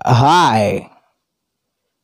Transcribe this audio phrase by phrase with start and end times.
[0.00, 0.88] Hai,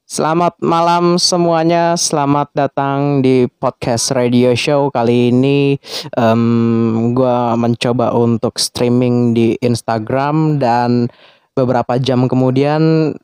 [0.05, 1.97] selamat malam semuanya.
[1.97, 5.81] Selamat datang di podcast radio show kali ini.
[6.13, 11.09] Um, gue mencoba untuk streaming di Instagram dan
[11.57, 13.17] beberapa jam kemudian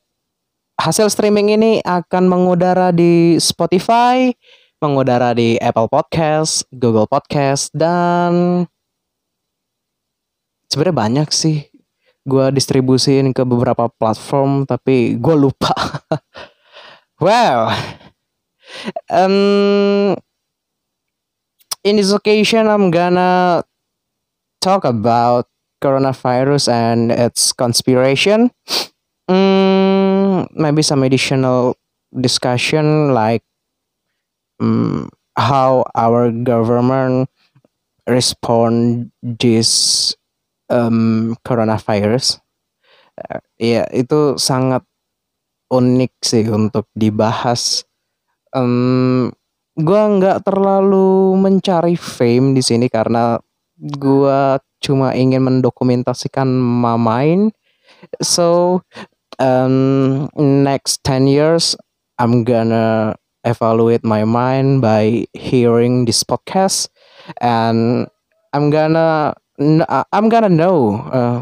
[0.80, 4.32] hasil streaming ini akan mengudara di Spotify,
[4.80, 8.64] mengudara di Apple Podcast, Google Podcast, dan
[10.73, 11.71] sebenarnya banyak sih
[12.23, 15.74] gue distribusiin ke beberapa platform tapi gue lupa.
[17.23, 17.70] Well
[19.06, 20.19] um,
[21.87, 23.62] in this occasion I'm gonna
[24.59, 25.46] talk about
[25.82, 28.51] coronavirus and its conspiration.
[29.27, 31.77] Um, maybe some additional
[32.15, 33.43] discussion like
[34.60, 37.29] um, how our government
[38.07, 40.15] respond this
[40.72, 42.40] um, coronavirus.
[43.20, 44.80] Uh, ya itu sangat
[45.68, 47.84] unik sih untuk dibahas.
[48.56, 49.32] Um,
[49.76, 53.37] gua nggak terlalu mencari fame di sini karena
[54.01, 57.54] gua cuma ingin mendokumentasikan my mind
[58.20, 58.80] so
[59.38, 61.79] um, next 10 years
[62.18, 66.91] I'm gonna evaluate my mind by hearing this podcast
[67.41, 68.06] and
[68.53, 71.41] I'm gonna I'm gonna know uh,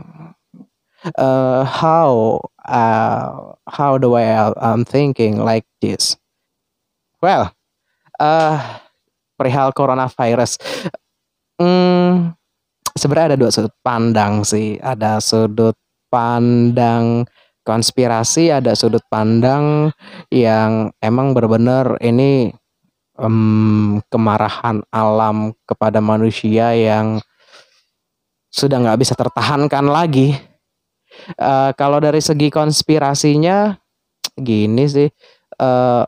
[1.15, 6.17] uh, how uh, how the way I'm thinking like this.
[7.23, 7.53] Well,
[8.19, 8.57] uh,
[9.39, 10.57] perihal coronavirus,
[11.61, 12.33] hmm,
[12.97, 14.81] sebenarnya ada dua sudut pandang sih.
[14.81, 15.77] Ada sudut
[16.11, 17.29] pandang
[17.63, 19.93] konspirasi, ada sudut pandang
[20.33, 22.51] yang emang benar-benar ini
[23.21, 27.21] um, kemarahan alam kepada manusia yang
[28.51, 30.35] sudah nggak bisa tertahankan lagi.
[31.39, 33.79] Uh, kalau dari segi konspirasinya,
[34.35, 35.09] gini sih,
[35.63, 36.05] uh,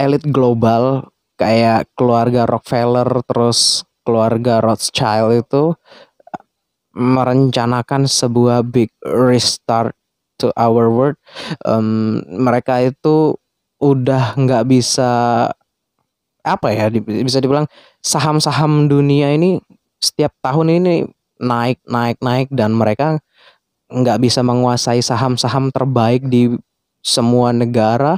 [0.00, 5.76] elit global kayak keluarga Rockefeller terus keluarga Rothschild itu
[6.96, 9.94] merencanakan sebuah big restart
[10.40, 11.16] to our world.
[11.62, 13.36] Um, mereka itu
[13.80, 15.10] udah nggak bisa
[16.40, 17.68] apa ya bisa dibilang
[18.00, 19.60] saham-saham dunia ini
[20.00, 20.94] setiap tahun ini
[21.40, 23.20] naik naik naik dan mereka
[23.90, 26.56] nggak bisa menguasai saham-saham terbaik di
[27.00, 28.16] semua negara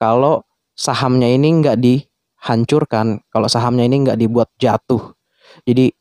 [0.00, 0.44] kalau
[0.76, 5.12] sahamnya ini nggak dihancurkan kalau sahamnya ini nggak dibuat jatuh
[5.64, 5.92] jadi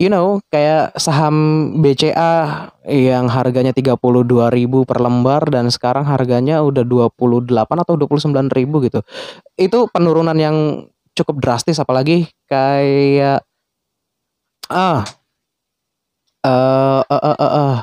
[0.00, 1.36] you know kayak saham
[1.84, 4.00] BCA yang harganya 32.000
[4.88, 7.52] per lembar dan sekarang harganya udah 28
[7.84, 9.00] atau 29.000 gitu.
[9.60, 13.44] Itu penurunan yang cukup drastis apalagi kayak
[14.70, 15.02] Ah.
[16.46, 17.76] Eh, uh, uh, uh, uh.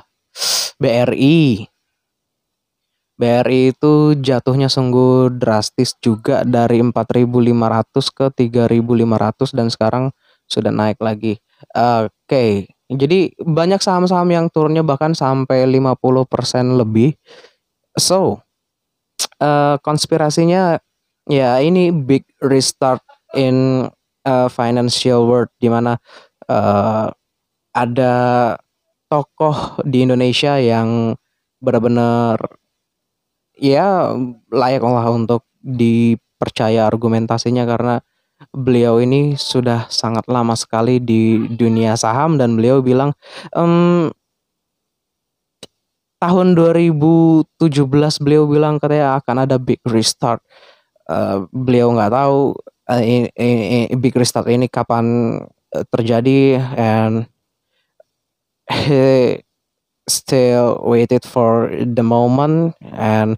[0.79, 1.67] BRI.
[3.17, 10.05] BRI itu jatuhnya sungguh drastis juga dari 4.500 ke 3.500 dan sekarang
[10.47, 11.41] sudah naik lagi.
[11.73, 12.51] Oke, okay.
[12.87, 17.17] jadi banyak saham-saham yang turunnya bahkan sampai 50% lebih.
[17.97, 18.45] So,
[19.41, 20.77] uh, konspirasinya
[21.25, 23.01] ya ini big restart
[23.33, 23.89] in
[24.29, 25.97] uh, financial world di mana
[26.49, 27.07] uh,
[27.71, 28.15] ada
[29.07, 31.15] tokoh di Indonesia yang
[31.63, 32.37] benar-benar
[33.57, 34.13] ya
[34.51, 37.95] layak lah untuk dipercaya argumentasinya karena
[38.53, 43.17] beliau ini sudah sangat lama sekali di dunia saham dan beliau bilang
[43.57, 44.13] um,
[46.21, 47.57] tahun 2017
[48.21, 50.41] beliau bilang katanya akan ada big restart.
[51.07, 52.51] Uh, beliau nggak tahu
[52.91, 55.39] uh, ini, ini, big restart ini kapan
[55.91, 57.27] terjadi and
[58.67, 59.41] he
[60.07, 63.35] still waited for the moment and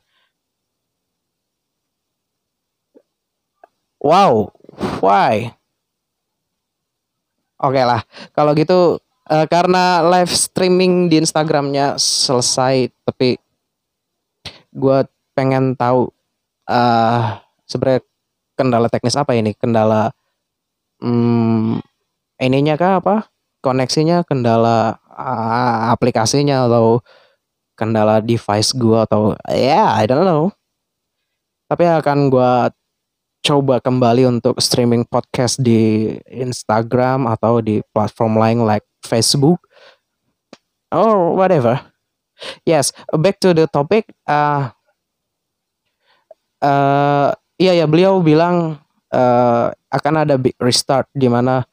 [3.99, 4.53] wow
[5.01, 5.53] why?
[7.59, 8.01] Oke okay lah
[8.31, 13.35] kalau gitu uh, karena live streaming di Instagramnya selesai tapi
[14.69, 14.99] gue
[15.33, 16.13] pengen tahu
[16.69, 18.01] uh, sebenarnya
[18.53, 19.57] kendala teknis apa ini?
[19.57, 20.13] Kendala
[21.01, 21.81] hmm,
[22.39, 23.27] ininya kah apa
[23.59, 27.03] koneksinya kendala uh, aplikasinya atau
[27.75, 30.51] kendala device gua atau ya yeah, I don't know.
[31.69, 32.73] Tapi akan gua
[33.39, 39.59] coba kembali untuk streaming podcast di Instagram atau di platform lain like Facebook.
[40.89, 41.77] Or whatever.
[42.63, 44.71] Yes back to the topic uh,
[46.63, 48.79] uh, iya ya beliau bilang
[49.11, 51.67] uh, akan ada big restart di mana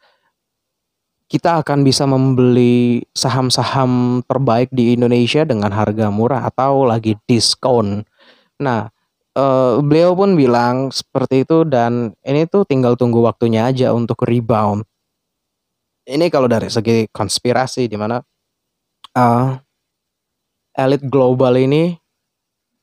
[1.27, 8.07] kita akan bisa membeli saham-saham terbaik di Indonesia dengan harga murah atau lagi diskon.
[8.63, 8.87] Nah,
[9.35, 14.87] uh, beliau pun bilang seperti itu dan ini tuh tinggal tunggu waktunya aja untuk rebound.
[16.07, 18.23] Ini kalau dari segi konspirasi di mana
[19.19, 19.59] uh,
[20.79, 21.99] elit global ini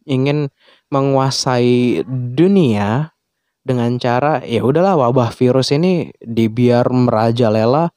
[0.04, 0.51] ingin
[0.92, 2.04] menguasai
[2.36, 3.16] dunia
[3.63, 7.95] dengan cara ya udahlah wabah virus ini dibiar merajalela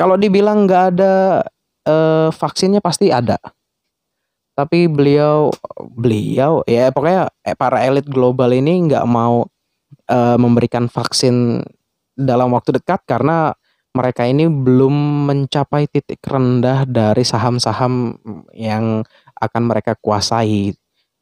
[0.00, 1.44] kalau dibilang nggak ada
[1.84, 3.36] uh, vaksinnya pasti ada.
[4.56, 5.52] Tapi beliau
[5.92, 9.44] beliau ya pokoknya eh, para elit global ini nggak mau
[10.08, 11.60] uh, memberikan vaksin
[12.16, 13.52] dalam waktu dekat karena
[13.92, 18.16] mereka ini belum mencapai titik rendah dari saham-saham
[18.56, 19.04] yang
[19.36, 20.72] akan mereka kuasai.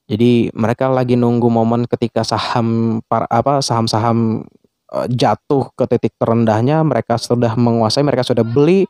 [0.07, 4.58] Jadi mereka lagi nunggu momen ketika saham para apa saham-saham Eh,
[5.09, 8.89] jatuh ke titik terendahnya mereka sudah menguasai mereka sudah beli.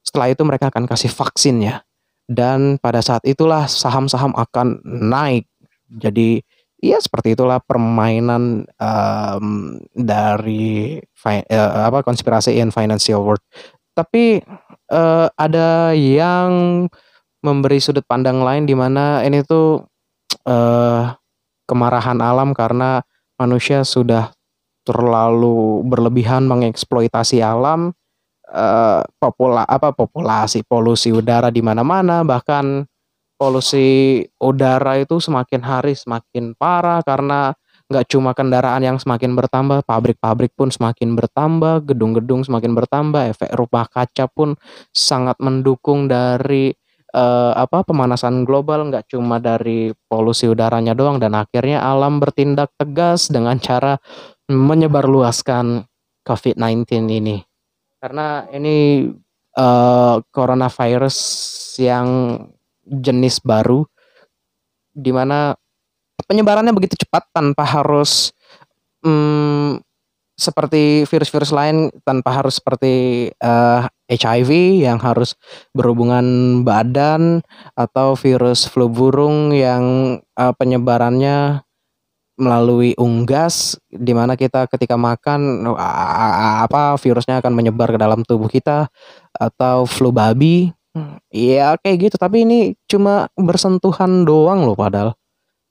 [0.00, 1.86] Setelah itu mereka akan kasih vaksinnya
[2.26, 5.46] dan pada saat itulah saham-saham akan naik.
[5.86, 6.42] Jadi
[6.82, 13.42] ya seperti itulah permainan um, dari uh, apa konspirasi in financial world.
[13.96, 14.42] Tapi
[14.92, 16.84] uh, ada yang
[17.40, 19.86] memberi sudut pandang lain di mana ini tuh
[20.44, 21.14] uh,
[21.70, 23.00] kemarahan alam karena
[23.38, 24.35] manusia sudah
[24.86, 27.90] terlalu berlebihan mengeksploitasi alam
[28.50, 32.86] uh, popula apa populasi polusi udara di mana-mana bahkan
[33.36, 37.52] polusi udara itu semakin hari semakin parah karena
[37.86, 43.86] nggak cuma kendaraan yang semakin bertambah pabrik-pabrik pun semakin bertambah gedung-gedung semakin bertambah efek rumah
[43.86, 44.58] kaca pun
[44.90, 46.74] sangat mendukung dari
[47.14, 53.30] uh, apa pemanasan global nggak cuma dari polusi udaranya doang dan akhirnya alam bertindak tegas
[53.30, 54.02] dengan cara
[54.50, 55.86] menyebarluaskan
[56.26, 57.42] COVID-19 ini.
[57.98, 59.08] Karena ini
[59.58, 61.16] uh, coronavirus
[61.82, 62.08] yang
[62.86, 63.82] jenis baru
[64.96, 65.52] di mana
[66.24, 68.30] penyebarannya begitu cepat tanpa harus
[69.02, 69.76] um,
[70.36, 75.32] seperti virus-virus lain tanpa harus seperti uh, eh, HIV yang harus
[75.72, 77.40] berhubungan badan
[77.72, 81.65] atau virus flu burung yang uh, penyebarannya
[82.36, 88.92] melalui unggas di mana kita ketika makan apa virusnya akan menyebar ke dalam tubuh kita
[89.32, 90.72] atau flu babi.
[91.32, 92.16] Ya kayak gitu.
[92.16, 95.12] Tapi ini cuma bersentuhan doang loh padahal.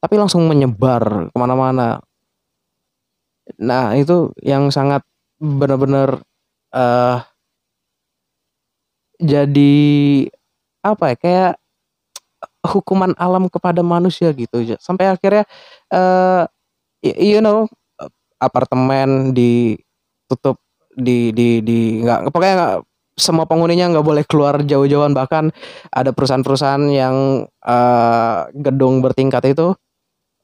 [0.02, 2.02] Tapi langsung menyebar ke mana-mana.
[3.62, 5.02] Nah itu yang sangat
[5.42, 6.22] benar-benar
[6.74, 7.22] uh,
[9.22, 9.74] jadi
[10.86, 11.54] apa ya kayak
[12.66, 14.62] hukuman alam kepada manusia gitu.
[14.78, 15.46] Sampai akhirnya
[15.94, 16.46] uh,
[17.14, 17.70] you know
[18.42, 20.58] apartemen ditutup
[20.96, 22.76] di di di nggak pokoknya gak,
[23.16, 25.16] semua penghuninya nggak boleh keluar jauh-jauhan.
[25.16, 25.52] Bahkan
[25.92, 29.72] ada perusahaan-perusahaan yang uh, gedung bertingkat itu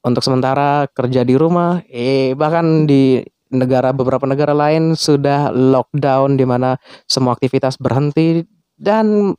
[0.02, 1.84] untuk sementara kerja di rumah.
[1.88, 3.20] Eh bahkan di
[3.52, 8.44] negara beberapa negara lain sudah lockdown di mana semua aktivitas berhenti.
[8.72, 9.36] Dan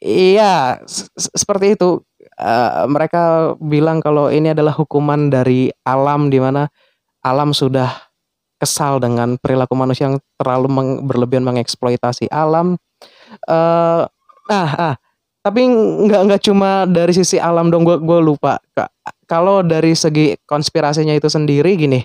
[0.00, 0.80] iya
[1.18, 2.00] seperti itu
[2.40, 6.66] uh, mereka bilang kalau ini adalah hukuman dari alam di mana
[7.20, 8.10] alam sudah
[8.60, 12.76] kesal dengan perilaku manusia yang terlalu meng, berlebihan mengeksploitasi alam.
[13.48, 14.04] Uh,
[14.52, 14.94] ah, ah,
[15.40, 18.60] tapi nggak nggak cuma dari sisi alam dong, gue gue lupa.
[19.24, 22.00] Kalau dari segi konspirasinya itu sendiri gini,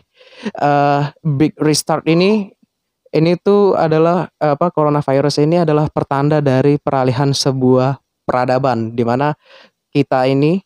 [0.63, 2.55] uh, big restart ini
[3.15, 9.31] ini tuh adalah apa coronavirus ini adalah pertanda dari peralihan sebuah peradaban di mana
[9.95, 10.59] kita ini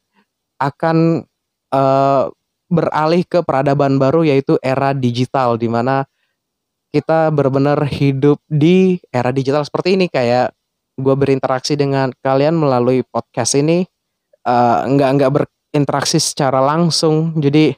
[0.57, 1.21] akan
[1.69, 2.33] uh,
[2.69, 6.09] beralih ke peradaban baru yaitu era digital di mana
[6.89, 10.09] kita benar-benar hidup di era digital seperti ini.
[10.09, 10.57] Kayak
[10.97, 13.85] gue berinteraksi dengan kalian melalui podcast ini
[14.49, 17.37] uh, nggak nggak berinteraksi secara langsung.
[17.37, 17.73] Jadi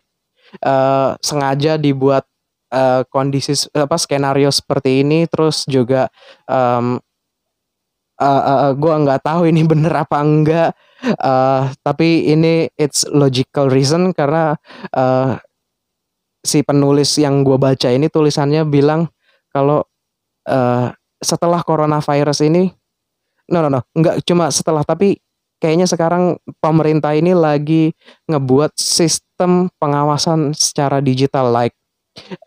[0.64, 2.24] uh, sengaja dibuat
[2.72, 5.28] uh, kondisi apa skenario seperti ini.
[5.28, 6.08] Terus juga
[6.48, 7.00] um,
[8.22, 10.72] uh, uh, gue nggak tahu ini bener apa enggak.
[11.18, 14.54] Uh, tapi ini it's logical reason karena
[14.94, 15.42] uh,
[16.46, 19.10] si penulis yang gue baca ini tulisannya bilang
[19.50, 19.82] kalau
[20.46, 22.70] uh, setelah coronavirus ini,
[23.50, 25.18] no no no, nggak cuma setelah tapi
[25.62, 27.94] kayaknya sekarang pemerintah ini lagi
[28.26, 31.78] ngebuat sistem pengawasan secara digital like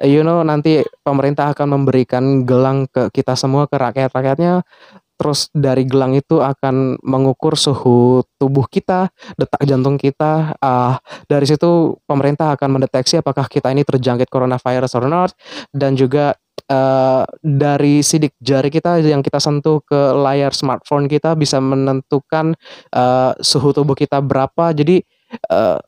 [0.04, 4.66] you know nanti pemerintah akan memberikan gelang ke kita semua ke rakyat-rakyatnya
[5.14, 10.59] terus dari gelang itu akan mengukur suhu tubuh kita, detak jantung kita.
[10.59, 10.99] Uh,
[11.30, 15.30] dari situ pemerintah akan mendeteksi apakah kita ini terjangkit coronavirus or not
[15.71, 16.35] dan juga
[16.71, 22.56] uh, dari sidik jari kita yang kita sentuh ke layar smartphone kita bisa menentukan
[22.94, 24.73] uh, suhu tubuh kita berapa.
[24.73, 25.02] Jadi
[25.50, 25.78] uh,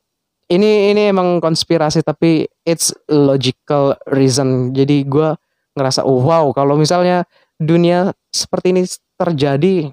[0.47, 4.71] ini ini emang konspirasi tapi it's logical reason.
[4.71, 5.35] Jadi gue
[5.77, 8.83] ngerasa oh, wow kalau misalnya dunia seperti ini
[9.17, 9.91] terjadi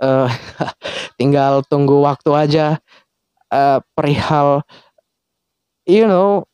[0.00, 0.28] uh,
[1.18, 2.66] tinggal tunggu waktu aja
[3.52, 4.62] uh, perihal
[5.88, 6.44] you know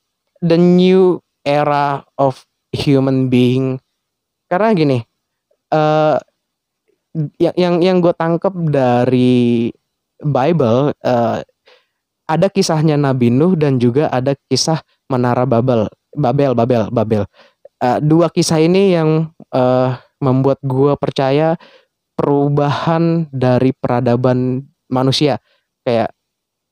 [0.43, 3.79] the new era of human being.
[4.47, 4.99] Karena gini
[5.73, 6.21] uh,
[7.41, 9.73] yang yang yang gue tangkep dari
[10.23, 11.41] Bible uh,
[12.29, 17.25] ada kisahnya Nabi Nuh dan juga ada kisah Menara Babel Babel Babel Babel.
[17.83, 21.59] Uh, dua kisah ini yang uh, membuat gue percaya
[22.23, 25.43] perubahan dari peradaban manusia
[25.83, 26.15] kayak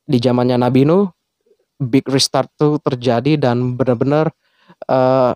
[0.07, 1.11] di zamannya Nabi Nuh
[1.83, 4.31] big restart tuh terjadi dan benar-benar
[4.87, 5.35] uh,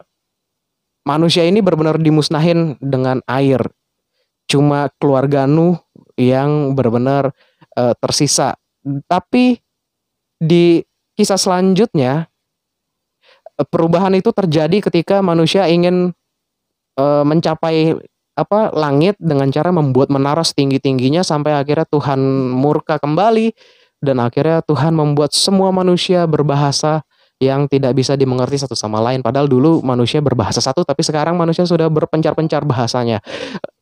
[1.02, 3.58] manusia ini benar-benar dimusnahin dengan air.
[4.46, 5.80] Cuma keluarga Nuh
[6.14, 7.34] yang benar-benar
[7.74, 8.54] uh, tersisa.
[9.10, 9.58] Tapi
[10.38, 10.84] di
[11.16, 12.28] kisah selanjutnya
[13.72, 16.12] perubahan itu terjadi ketika manusia ingin
[17.00, 17.96] uh, mencapai
[18.34, 22.18] apa langit dengan cara membuat menara setinggi-tingginya sampai akhirnya Tuhan
[22.50, 23.54] murka kembali
[24.02, 27.06] dan akhirnya Tuhan membuat semua manusia berbahasa
[27.42, 29.20] yang tidak bisa dimengerti satu sama lain.
[29.20, 33.18] Padahal dulu manusia berbahasa satu, tapi sekarang manusia sudah berpencar-pencar bahasanya.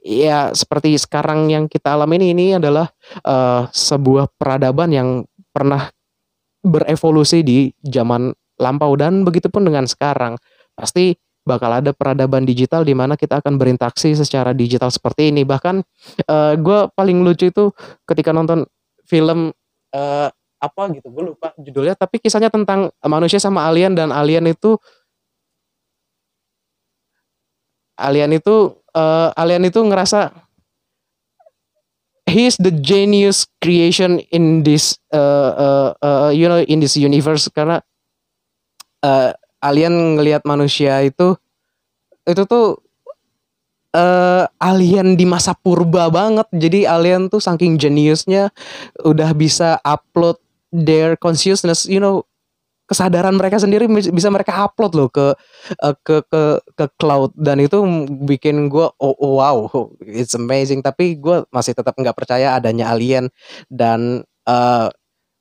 [0.01, 2.89] Ya seperti sekarang yang kita alami ini, ini adalah
[3.23, 5.09] uh, sebuah peradaban yang
[5.53, 5.93] pernah
[6.65, 10.39] berevolusi di zaman lampau dan begitupun dengan sekarang.
[10.73, 11.13] Pasti
[11.43, 15.43] bakal ada peradaban digital di mana kita akan berinteraksi secara digital seperti ini.
[15.43, 15.83] Bahkan
[16.31, 17.75] uh, gue paling lucu itu
[18.07, 18.67] ketika nonton
[19.07, 19.51] film
[19.95, 20.29] uh,
[20.63, 24.79] apa gitu gue lupa judulnya tapi kisahnya tentang manusia sama alien dan alien itu
[27.99, 30.31] alien itu uh, alien itu ngerasa
[32.31, 37.83] he's the genius creation in this uh, uh, uh, you know in this universe karena
[39.03, 41.39] uh, alien ngelihat manusia itu
[42.27, 42.83] itu tuh
[43.95, 46.49] uh, alien di masa purba banget.
[46.53, 48.51] Jadi alien tuh saking jeniusnya
[49.07, 50.37] udah bisa upload
[50.73, 52.25] their consciousness you know
[52.89, 55.33] kesadaran mereka sendiri bisa mereka upload loh ke
[55.81, 56.43] uh, ke ke
[56.77, 57.33] ke cloud.
[57.39, 57.81] Dan itu
[58.27, 59.57] bikin gue oh, oh wow
[60.05, 60.85] it's amazing.
[60.85, 63.33] Tapi gue masih tetap nggak percaya adanya alien.
[63.71, 64.89] Dan uh,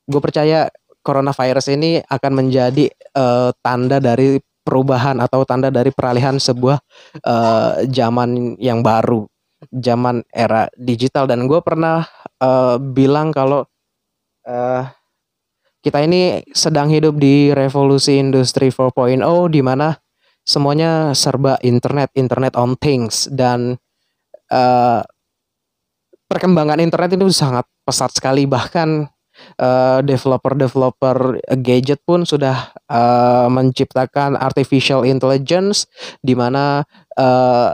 [0.08, 0.68] gue percaya
[1.02, 6.78] coronavirus ini akan menjadi uh, tanda dari perubahan atau tanda dari peralihan sebuah
[7.26, 9.26] uh, zaman yang baru
[9.70, 11.30] zaman era digital.
[11.30, 12.02] Dan gue pernah
[12.42, 13.62] uh, bilang kalau
[14.48, 14.82] uh,
[15.82, 19.18] kita ini sedang hidup di revolusi industri 4.0
[19.50, 19.94] di mana
[20.42, 23.30] semuanya serba internet, internet on things.
[23.30, 23.78] Dan
[24.50, 25.02] uh,
[26.26, 28.46] perkembangan internet itu sangat pesat sekali.
[28.46, 29.11] Bahkan
[30.02, 35.86] developer-developer uh, gadget pun sudah uh, menciptakan artificial intelligence
[36.20, 36.82] di mana
[37.16, 37.72] uh,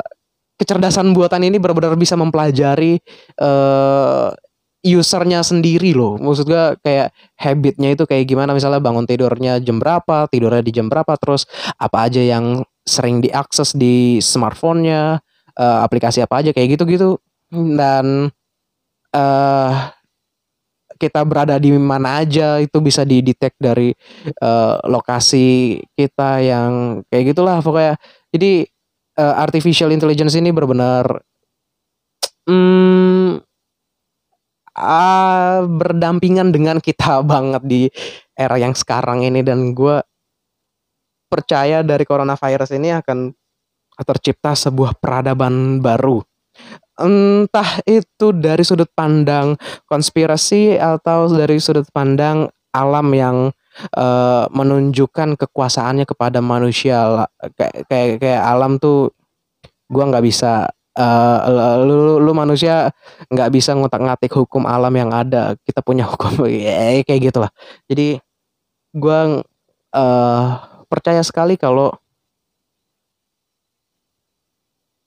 [0.59, 2.99] kecerdasan buatan ini benar-benar bisa mempelajari
[3.39, 4.35] uh,
[4.83, 6.19] usernya sendiri loh.
[6.19, 10.87] Maksud gue kayak habitnya itu kayak gimana misalnya bangun tidurnya jam berapa, tidurnya di jam
[10.87, 11.47] berapa, terus
[11.79, 15.19] apa aja yang sering diakses di smartphone-nya,
[15.59, 17.19] uh, aplikasi apa aja kayak gitu-gitu.
[17.51, 18.31] Dan
[19.13, 19.73] uh,
[20.99, 23.95] kita berada di mana aja itu bisa didetek dari
[24.43, 27.95] uh, lokasi kita yang kayak gitulah pokoknya.
[28.35, 28.67] Jadi
[29.17, 31.23] uh, artificial intelligence ini benar-benar
[32.51, 33.39] hmm,
[34.79, 37.83] uh, berdampingan dengan kita banget di
[38.35, 40.03] era yang sekarang ini dan gue
[41.29, 43.31] percaya dari coronavirus ini akan
[43.99, 46.23] tercipta sebuah peradaban baru.
[46.99, 49.55] Entah itu dari sudut pandang
[49.87, 53.37] konspirasi atau dari sudut pandang alam yang
[53.95, 57.27] uh, menunjukkan kekuasaannya kepada manusia.
[57.55, 59.15] Kayak kayak kayak alam tuh
[59.89, 61.39] gue nggak bisa uh,
[61.87, 62.93] lu, lu manusia
[63.31, 65.55] nggak bisa ngotak ngatik hukum alam yang ada.
[65.63, 67.51] Kita punya hukum ya, kayak gitulah.
[67.87, 68.19] Jadi
[68.91, 69.21] gue
[69.95, 70.45] uh,
[70.91, 71.95] percaya sekali kalau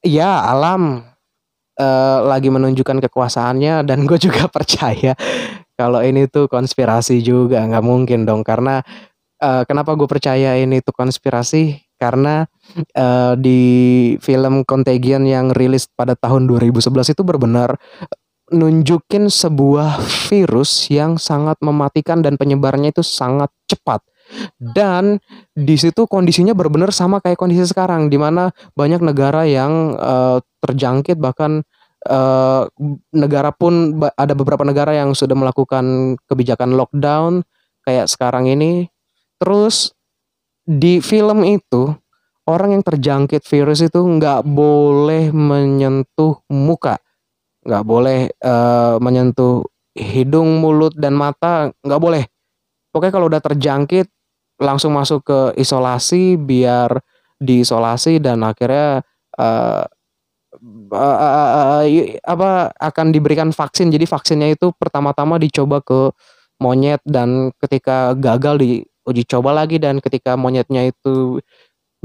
[0.02, 1.11] ya alam
[1.80, 5.16] uh, lagi menunjukkan kekuasaannya dan gue juga percaya
[5.82, 8.46] kalau ini tuh konspirasi juga nggak mungkin dong.
[8.46, 8.86] Karena
[9.42, 11.82] uh, kenapa gue percaya ini tuh konspirasi?
[11.98, 12.46] Karena
[12.98, 13.62] uh, di
[14.22, 17.78] film Contagion yang rilis pada tahun 2011 itu benar-benar
[18.52, 24.04] nunjukin sebuah virus yang sangat mematikan dan penyebarannya itu sangat cepat
[24.58, 25.20] dan
[25.54, 31.18] di situ kondisinya benar-benar sama kayak kondisi sekarang di mana banyak negara yang uh, terjangkit
[31.18, 31.66] bahkan
[32.08, 32.66] uh,
[33.14, 37.46] negara pun ada beberapa negara yang sudah melakukan kebijakan lockdown
[37.86, 38.90] kayak sekarang ini.
[39.42, 39.94] Terus
[40.66, 41.94] di film itu
[42.46, 46.98] orang yang terjangkit virus itu nggak boleh menyentuh muka.
[47.62, 52.24] Nggak boleh uh, menyentuh hidung mulut dan mata nggak boleh.
[52.92, 54.08] Pokoknya kalau udah terjangkit
[54.62, 57.02] langsung masuk ke isolasi biar
[57.42, 59.02] diisolasi dan akhirnya
[59.42, 59.84] uh,
[60.94, 61.50] uh, uh,
[61.82, 61.84] uh,
[62.22, 63.90] apa akan diberikan vaksin.
[63.90, 66.14] Jadi vaksinnya itu pertama-tama dicoba ke
[66.62, 71.42] monyet dan ketika gagal diuji coba lagi dan ketika monyetnya itu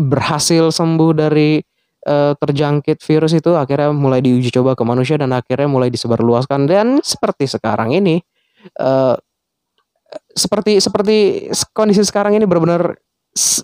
[0.00, 1.60] berhasil sembuh dari
[2.08, 6.64] uh, terjangkit virus itu akhirnya mulai diuji coba ke manusia dan akhirnya mulai disebarluaskan.
[6.64, 8.24] Dan seperti sekarang ini
[8.80, 9.20] uh,
[10.36, 13.00] seperti seperti kondisi sekarang ini benar-benar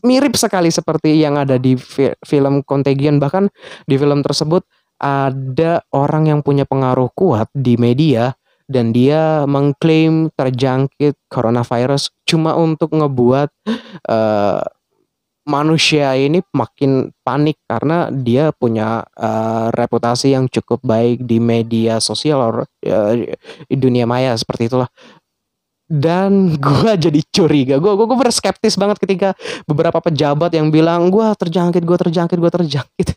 [0.04, 3.20] mirip sekali seperti yang ada di fi film Contagion.
[3.20, 3.44] Bahkan
[3.84, 4.64] di film tersebut
[5.02, 8.32] ada orang yang punya pengaruh kuat di media
[8.70, 13.50] dan dia mengklaim terjangkit coronavirus cuma untuk ngebuat
[14.08, 14.62] uh,
[15.42, 22.38] manusia ini makin panik karena dia punya uh, reputasi yang cukup baik di media sosial
[22.38, 23.14] or uh,
[23.66, 24.86] dunia maya seperti itulah
[25.92, 27.76] dan gue jadi curiga.
[27.76, 29.36] Gue gue berskeptis banget ketika
[29.68, 33.08] beberapa pejabat yang bilang gue terjangkit gue terjangkit gue terjangkit.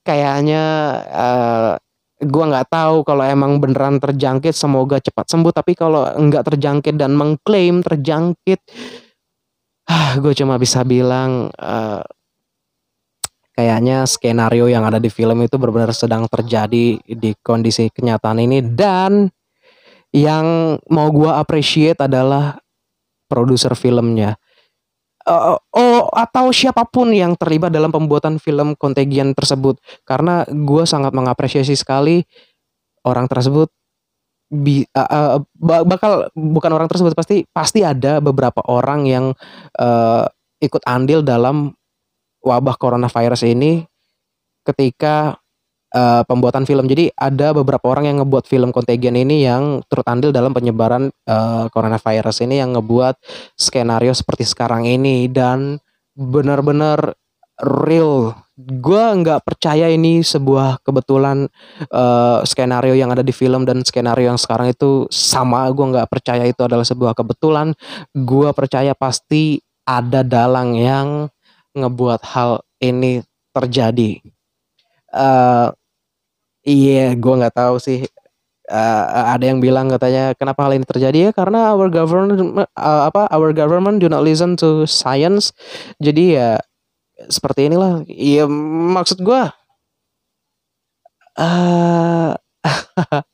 [0.00, 0.64] Kayaknya
[1.12, 5.52] uh, eh, gue nggak tahu kalau emang beneran terjangkit semoga cepat sembuh.
[5.52, 8.60] Tapi kalau nggak terjangkit dan mengklaim terjangkit
[9.90, 12.04] ah gue cuma bisa bilang uh,
[13.58, 18.64] kayaknya skenario yang ada di film itu benar-benar sedang terjadi di kondisi kenyataan ini.
[18.64, 19.28] Dan
[20.10, 22.58] yang mau gue appreciate adalah
[23.30, 24.34] produser filmnya.
[25.20, 29.76] Uh, oh atau siapa pun yang terlibat dalam pembuatan film Contagion tersebut
[30.08, 32.24] karena gue sangat mengapresiasi sekali
[33.04, 33.68] orang tersebut
[34.50, 39.24] bi uh, uh, bakal bukan orang tersebut pasti pasti ada beberapa orang yang
[39.78, 40.24] uh,
[40.58, 41.76] ikut andil dalam
[42.42, 43.84] wabah coronavirus ini
[44.66, 45.38] ketika
[45.94, 46.86] uh, pembuatan film.
[46.86, 51.66] Jadi ada beberapa orang yang ngebuat film Contagion ini yang turut andil dalam penyebaran uh,
[51.70, 53.18] coronavirus ini yang ngebuat
[53.58, 55.78] skenario seperti sekarang ini dan
[56.14, 57.14] benar-benar
[57.62, 58.34] real.
[58.60, 61.48] Gue nggak percaya ini sebuah kebetulan
[61.88, 65.64] uh, skenario yang ada di film dan skenario yang sekarang itu sama.
[65.72, 67.72] Gue nggak percaya itu adalah sebuah kebetulan.
[68.12, 71.32] Gue percaya pasti ada dalang yang
[71.72, 73.24] ngebuat hal ini
[73.56, 74.20] terjadi.
[75.10, 75.72] Uh,
[76.64, 78.04] Iya, gue nggak tahu sih.
[78.70, 82.38] Uh, ada yang bilang katanya kenapa hal ini terjadi ya karena our government
[82.78, 85.50] uh, apa our government do not listen to science.
[85.98, 86.60] Jadi ya
[87.28, 88.04] seperti inilah.
[88.06, 88.46] Iya
[88.96, 89.42] maksud gue.
[91.38, 92.36] Uh,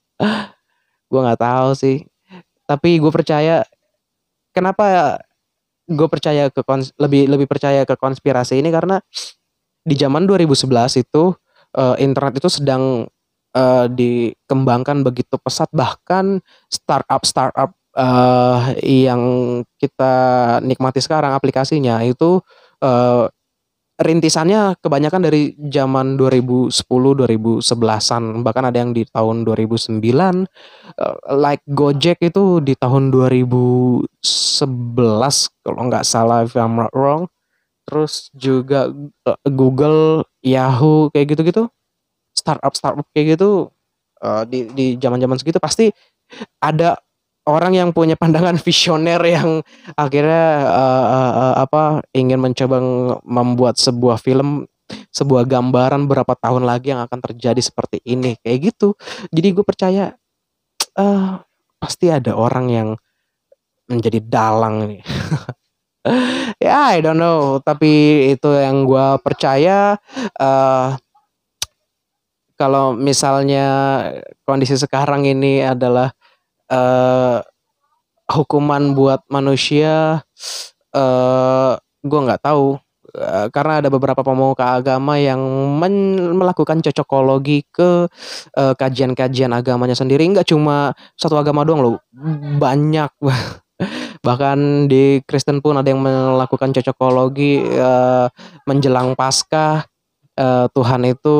[1.10, 2.06] gue nggak tahu sih.
[2.66, 3.66] Tapi gue percaya
[4.54, 5.18] kenapa
[5.86, 6.62] gue percaya ke
[6.98, 8.98] lebih lebih percaya ke konspirasi ini karena
[9.86, 11.30] di zaman 2011 itu
[11.78, 13.06] uh, internet itu sedang
[13.56, 15.72] uh, dikembangkan begitu pesat.
[15.72, 19.22] Bahkan startup startup uh, yang
[19.80, 20.14] kita
[20.60, 22.44] nikmati sekarang aplikasinya itu
[22.84, 23.26] uh,
[23.96, 32.20] rintisannya kebanyakan dari zaman 2010 2011-an bahkan ada yang di tahun 2009 uh, like Gojek
[32.20, 34.04] itu di tahun 2011
[35.64, 37.32] kalau nggak salah if I'm not wrong.
[37.86, 38.90] Terus juga
[39.46, 41.70] Google Yahoo kayak gitu-gitu
[42.46, 43.74] startup startup kayak gitu
[44.22, 45.90] uh, di di zaman-zaman segitu pasti
[46.62, 46.94] ada
[47.46, 49.62] orang yang punya pandangan visioner yang
[49.98, 51.82] akhirnya uh, uh, uh, apa
[52.14, 52.78] ingin mencoba
[53.26, 54.70] membuat sebuah film
[55.10, 58.94] sebuah gambaran berapa tahun lagi yang akan terjadi seperti ini kayak gitu.
[59.34, 60.14] Jadi gue percaya
[60.94, 61.42] uh,
[61.82, 62.88] pasti ada orang yang
[63.90, 65.02] menjadi dalang nih.
[66.62, 69.98] Ya I don't know tapi itu yang gue percaya
[70.38, 70.94] uh,
[72.56, 73.64] kalau misalnya
[74.48, 76.10] kondisi sekarang ini adalah
[76.72, 77.44] uh,
[78.32, 80.24] hukuman buat manusia,
[80.96, 82.80] uh, gue nggak tahu
[83.14, 85.38] uh, karena ada beberapa pemuka agama yang
[86.34, 88.08] melakukan cocokologi ke
[88.56, 90.24] kajian-kajian uh, agamanya sendiri.
[90.26, 91.96] Nggak cuma satu agama doang loh,
[92.58, 93.12] banyak.
[94.26, 98.26] Bahkan di Kristen pun ada yang melakukan cocokologi uh,
[98.64, 99.86] menjelang Paskah
[100.36, 101.38] uh, Tuhan itu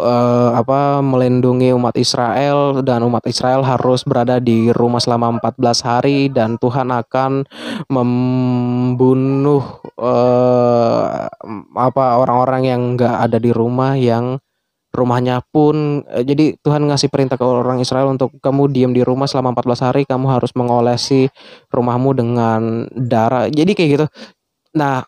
[0.00, 6.18] uh, apa melindungi umat Israel dan umat Israel harus berada di rumah selama 14 hari
[6.32, 7.44] dan Tuhan akan
[7.92, 9.62] membunuh
[10.00, 11.28] uh,
[11.76, 14.40] apa orang-orang yang enggak ada di rumah yang
[14.88, 16.02] rumahnya pun.
[16.08, 20.02] Jadi Tuhan ngasih perintah ke orang Israel untuk kamu diam di rumah selama 14 hari
[20.08, 21.28] kamu harus mengolesi
[21.70, 23.46] rumahmu dengan darah.
[23.52, 24.06] Jadi kayak gitu.
[24.74, 25.04] Nah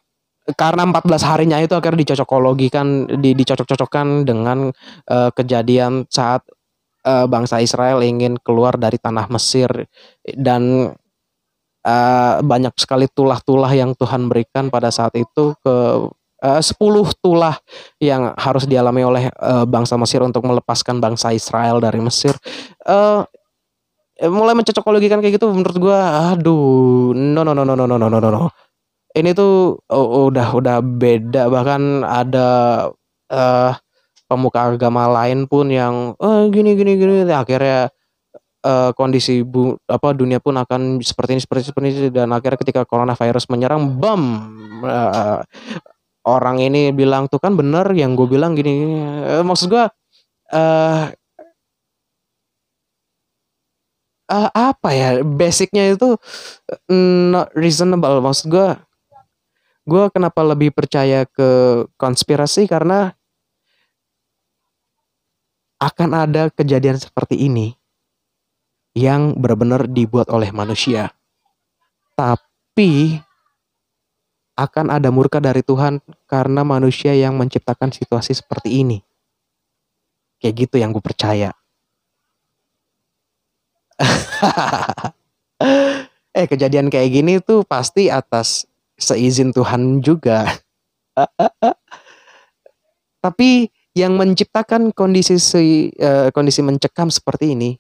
[0.57, 4.71] karena 14 harinya itu akhirnya dicocokologikan di, dicocok-cocokkan dengan
[5.11, 6.45] uh, kejadian saat
[7.05, 9.69] uh, bangsa Israel ingin keluar dari tanah Mesir
[10.25, 10.93] dan
[11.85, 15.77] uh, banyak sekali tulah-tulah yang Tuhan berikan pada saat itu ke
[16.45, 16.77] uh, 10
[17.21, 17.57] tulah
[18.01, 22.37] yang harus dialami oleh uh, bangsa Mesir untuk melepaskan bangsa Israel dari Mesir.
[22.85, 23.25] Uh,
[24.29, 28.29] mulai mencocokologikan kayak gitu menurut gua aduh no no no no no no no no
[28.29, 28.53] no
[29.17, 31.51] ini tuh oh, udah udah beda.
[31.51, 32.49] Bahkan ada
[33.31, 33.73] uh,
[34.31, 37.27] pemuka agama lain pun yang oh, gini gini gini.
[37.27, 37.91] Akhirnya
[38.63, 42.11] uh, kondisi bu, apa dunia pun akan seperti ini seperti seperti ini.
[42.15, 44.23] Dan akhirnya ketika coronavirus menyerang bam!
[44.81, 45.45] Uh,
[46.25, 49.85] orang ini bilang tuh kan bener yang gue bilang gini uh, maksud gue
[50.53, 51.05] uh,
[54.31, 56.17] uh, apa ya basicnya itu
[57.33, 58.23] not reasonable.
[58.23, 58.69] Maksud gue
[59.89, 63.17] gue kenapa lebih percaya ke konspirasi karena
[65.81, 67.73] akan ada kejadian seperti ini
[68.93, 71.09] yang benar-benar dibuat oleh manusia.
[72.13, 73.17] Tapi
[74.61, 79.01] akan ada murka dari Tuhan karena manusia yang menciptakan situasi seperti ini.
[80.37, 81.57] Kayak gitu yang gue percaya.
[86.37, 88.70] eh kejadian kayak gini tuh pasti atas
[89.01, 90.45] seizin Tuhan juga.
[93.25, 95.35] Tapi yang menciptakan kondisi
[95.99, 97.75] uh, kondisi mencekam seperti ini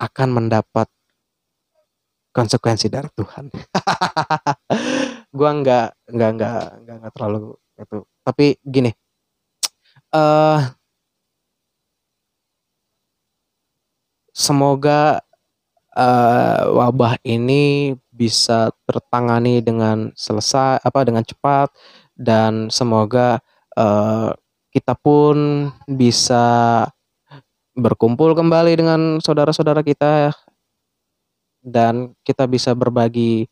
[0.00, 0.88] akan mendapat
[2.32, 3.52] konsekuensi dari Tuhan.
[5.36, 7.98] gua nggak nggak nggak nggak nggak terlalu itu.
[8.24, 8.90] Tapi gini,
[10.16, 10.60] uh,
[14.32, 15.20] semoga
[15.96, 21.68] uh, wabah ini bisa tertangani dengan selesai apa dengan cepat
[22.16, 23.44] dan semoga
[23.76, 24.32] uh,
[24.72, 26.84] kita pun bisa
[27.76, 30.32] berkumpul kembali dengan saudara-saudara kita
[31.60, 33.44] dan kita bisa berbagi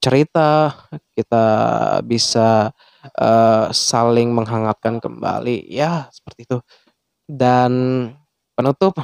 [0.00, 0.72] cerita,
[1.12, 1.46] kita
[2.02, 2.72] bisa
[3.20, 6.58] uh, saling menghangatkan kembali ya seperti itu.
[7.28, 7.70] Dan
[8.56, 8.96] penutup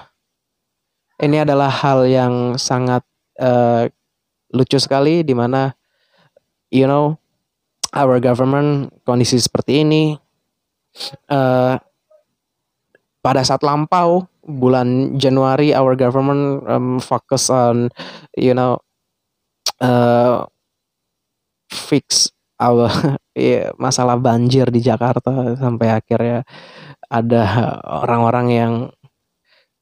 [1.21, 3.05] ini adalah hal yang sangat
[3.39, 3.87] uh,
[4.57, 5.71] lucu sekali di mana
[6.73, 7.15] you know
[7.93, 10.17] our government kondisi seperti ini
[11.29, 11.77] uh,
[13.21, 17.91] pada saat lampau bulan Januari our government um, focus on
[18.39, 18.79] you know
[19.83, 20.47] uh,
[21.69, 22.89] fix our
[23.37, 26.47] yeah, masalah banjir di Jakarta sampai akhirnya
[27.07, 27.43] ada
[27.85, 28.75] orang-orang yang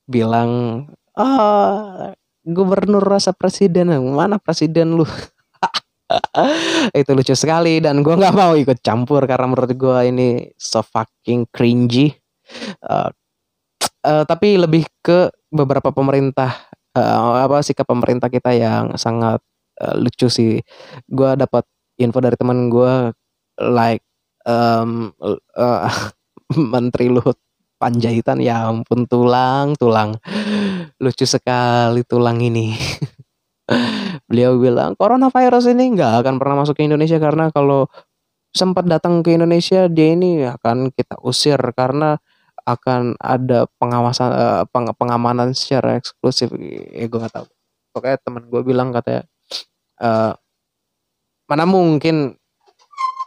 [0.05, 0.85] bilang
[1.17, 2.13] ah
[2.45, 5.09] gubernur rasa presiden mana presiden lu?
[7.01, 10.29] Itu lucu sekali dan gue nggak mau ikut campur karena menurut gue ini
[10.61, 12.13] so fucking cringy.
[12.85, 13.09] Uh,
[14.05, 19.41] uh, tapi lebih ke beberapa pemerintah uh, apa sikap pemerintah kita yang sangat
[19.81, 20.61] uh, lucu sih.
[21.09, 21.65] Gue dapat
[21.97, 23.17] info dari teman gue
[23.65, 24.05] like
[24.45, 25.11] um,
[25.57, 25.89] uh,
[26.73, 27.41] menteri Luhut
[27.85, 30.17] Panjaitan ya ampun tulang tulang.
[30.97, 32.73] Lucu sekali tulang ini.
[34.29, 37.93] Beliau bilang coronavirus ini nggak akan pernah masuk ke Indonesia karena kalau
[38.57, 42.17] sempat datang ke Indonesia dia ini akan kita usir karena
[42.65, 46.49] akan ada pengawasan uh, peng pengamanan secara eksklusif.
[46.97, 47.47] Ya gue nggak tahu.
[47.93, 49.29] Pokoknya teman gue bilang katanya
[50.01, 50.33] uh,
[51.45, 52.41] mana mungkin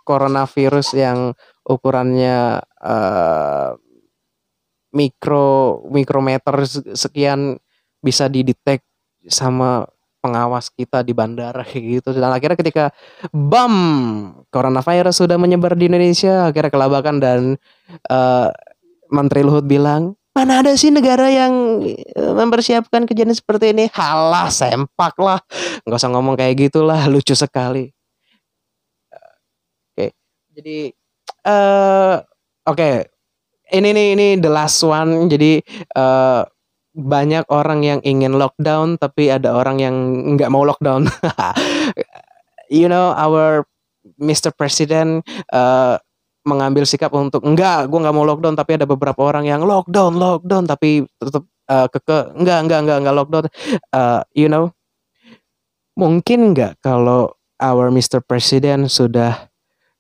[0.02, 1.20] coronavirus yang
[1.68, 3.78] ukurannya uh,
[4.92, 6.64] mikro mikrometer
[6.96, 7.60] sekian
[8.00, 8.86] bisa didetek
[9.28, 9.84] sama
[10.24, 12.12] pengawas kita di bandara gitu.
[12.16, 12.86] Dan akhirnya ketika
[13.32, 13.76] bam
[14.52, 17.40] coronavirus sudah menyebar di Indonesia akhirnya kelabakan dan
[18.10, 18.50] uh,
[19.08, 23.90] Menteri Luhut bilang mana ada sih negara yang eh, mempersiapkan kejadian seperti ini?
[23.90, 25.42] Halah sempak lah.
[25.82, 27.90] Nggak usah ngomong kayak gitulah lucu sekali.
[29.10, 29.18] Oke.
[29.98, 30.10] Okay.
[30.54, 30.78] jadi
[31.50, 32.22] uh,
[32.70, 32.78] oke.
[32.78, 33.17] okay
[33.74, 35.60] ini nih ini the last one jadi
[35.96, 36.44] uh,
[36.98, 39.96] banyak orang yang ingin lockdown tapi ada orang yang
[40.34, 41.06] nggak mau lockdown
[42.74, 43.68] you know our
[44.18, 44.56] Mr.
[44.56, 46.00] President uh,
[46.48, 50.64] mengambil sikap untuk enggak, gue nggak mau lockdown, tapi ada beberapa orang yang lockdown, lockdown,
[50.64, 53.46] tapi tetap uh, keke enggak, enggak, enggak, enggak lockdown.
[53.92, 54.72] Uh, you know,
[56.00, 58.24] mungkin enggak kalau our Mr.
[58.24, 59.52] President sudah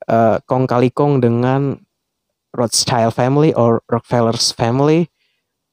[0.08, 1.75] uh, kong kali kong dengan
[2.57, 5.07] Rothschild family or Rockefeller's family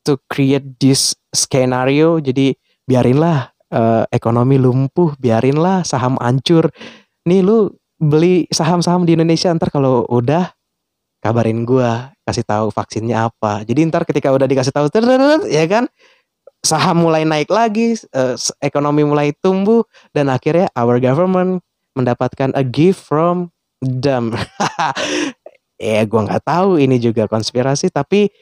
[0.05, 2.21] to create this scenario.
[2.21, 2.53] Jadi
[2.85, 6.69] biarinlah uh, ekonomi lumpuh, biarinlah saham hancur.
[7.25, 10.53] Nih lu beli saham-saham di Indonesia ntar kalau udah
[11.25, 13.65] kabarin gua kasih tahu vaksinnya apa.
[13.65, 14.93] Jadi ntar ketika udah dikasih tahu
[15.49, 15.89] ya kan
[16.65, 19.85] saham mulai naik lagi, uh, ekonomi mulai tumbuh
[20.17, 21.61] dan akhirnya our government
[21.97, 24.33] mendapatkan a gift from them.
[25.85, 28.33] ya gue nggak tahu ini juga konspirasi tapi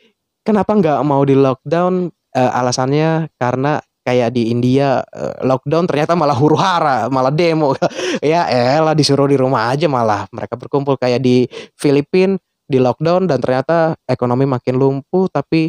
[0.46, 2.10] kenapa nggak mau di lockdown?
[2.32, 3.76] Uh, alasannya karena
[4.08, 7.74] kayak di India uh, lockdown ternyata malah huru hara malah demo.
[8.24, 10.24] Ya elah disuruh di rumah aja malah.
[10.32, 11.44] Mereka berkumpul kayak di
[11.76, 15.68] Filipina di lockdown dan ternyata ekonomi makin lumpuh tapi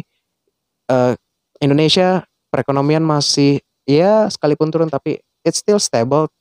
[0.88, 1.12] uh,
[1.60, 6.32] Indonesia perekonomian masih ya sekalipun turun tapi it's still stable.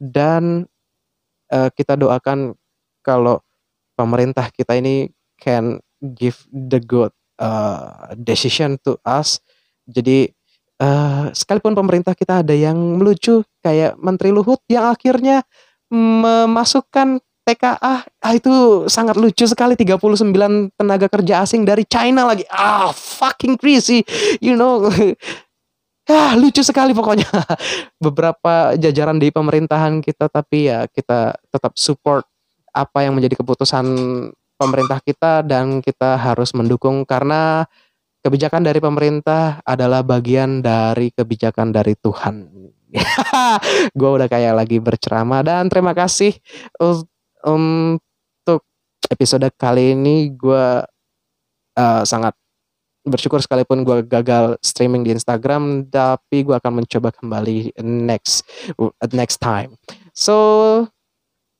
[0.00, 0.64] Dan
[1.52, 2.56] uh, kita doakan
[3.04, 3.44] kalau
[3.96, 5.80] pemerintah kita ini can
[6.14, 9.40] give the good uh, decision to us.
[9.88, 10.28] Jadi
[10.80, 15.42] uh, sekalipun pemerintah kita ada yang melucu kayak Menteri Luhut yang akhirnya
[15.88, 19.78] memasukkan TKA ah itu sangat lucu sekali.
[19.78, 22.42] 39 tenaga kerja asing dari China lagi.
[22.50, 24.02] Ah fucking crazy
[24.42, 24.86] you know.
[26.06, 27.26] Ah lucu sekali pokoknya.
[28.06, 32.22] Beberapa jajaran di pemerintahan kita tapi ya kita tetap support
[32.76, 33.86] apa yang menjadi keputusan
[34.60, 37.64] pemerintah kita dan kita harus mendukung karena
[38.20, 42.36] kebijakan dari pemerintah adalah bagian dari kebijakan dari Tuhan.
[43.98, 46.32] gue udah kayak lagi berceramah dan terima kasih
[47.46, 48.60] untuk
[49.10, 50.66] episode kali ini gue
[51.76, 52.34] uh, sangat
[53.06, 58.42] bersyukur sekalipun gue gagal streaming di Instagram tapi gue akan mencoba kembali next
[59.14, 59.78] next time
[60.10, 60.90] so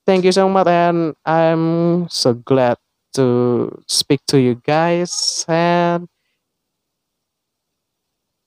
[0.07, 2.77] thank you so much and I'm so glad
[3.15, 6.09] to speak to you guys and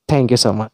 [0.08, 0.72] thank you so much